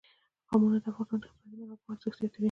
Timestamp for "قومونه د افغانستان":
0.49-1.19